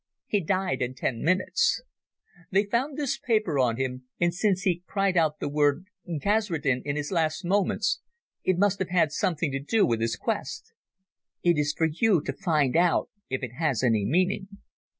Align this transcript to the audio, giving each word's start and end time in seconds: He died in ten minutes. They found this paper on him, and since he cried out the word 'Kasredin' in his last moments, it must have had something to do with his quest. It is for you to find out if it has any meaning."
He 0.25 0.41
died 0.43 0.81
in 0.81 0.95
ten 0.95 1.21
minutes. 1.21 1.79
They 2.49 2.63
found 2.65 2.97
this 2.97 3.19
paper 3.19 3.59
on 3.59 3.77
him, 3.77 4.05
and 4.19 4.33
since 4.33 4.61
he 4.63 4.81
cried 4.87 5.15
out 5.15 5.39
the 5.39 5.47
word 5.47 5.85
'Kasredin' 6.23 6.81
in 6.83 6.95
his 6.95 7.11
last 7.11 7.45
moments, 7.45 7.99
it 8.43 8.57
must 8.57 8.79
have 8.79 8.89
had 8.89 9.11
something 9.11 9.51
to 9.51 9.59
do 9.59 9.85
with 9.85 10.01
his 10.01 10.15
quest. 10.15 10.73
It 11.43 11.59
is 11.59 11.71
for 11.77 11.85
you 11.85 12.19
to 12.21 12.33
find 12.33 12.75
out 12.75 13.11
if 13.29 13.43
it 13.43 13.53
has 13.59 13.83
any 13.83 14.03
meaning." 14.03 14.47